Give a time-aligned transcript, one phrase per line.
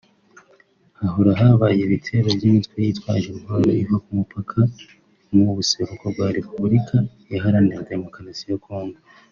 [0.99, 4.59] hahora habaye ibitero by’imitwe yitwaje intwaro iva ku mupaka
[5.35, 6.95] mu buseruko bwa Repubulika
[7.35, 8.99] iharanira Demokarasi ya Congo